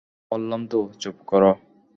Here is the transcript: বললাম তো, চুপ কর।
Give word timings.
বললাম 0.31 0.61
তো, 0.67 0.79
চুপ 0.99 1.17
কর। 1.25 1.43